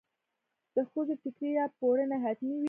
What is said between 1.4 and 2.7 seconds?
یا پړونی حتمي وي.